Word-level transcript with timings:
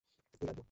এই, 0.41 0.45
লাড্ডু! 0.47 0.59